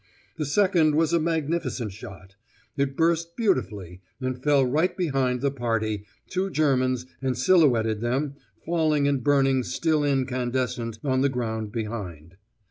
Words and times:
The 0.37 0.47
second 0.47 0.95
was 0.95 1.13
a 1.13 1.19
magnificent 1.19 1.91
shot. 1.91 2.33
It 2.75 2.97
burst 2.97 3.35
beautifully, 3.35 4.01
and 4.19 4.41
fell 4.41 4.65
right 4.65 4.97
behind 4.97 5.41
the 5.41 5.51
party, 5.51 6.05
two 6.27 6.49
Germans, 6.49 7.05
and 7.21 7.37
silhouetted 7.37 8.01
them, 8.01 8.33
falling 8.65 9.07
and 9.07 9.23
burning 9.23 9.61
still 9.61 10.03
incandescent 10.03 10.97
on 11.03 11.21
the 11.21 11.29
ground 11.29 11.71
behind. 11.71 12.37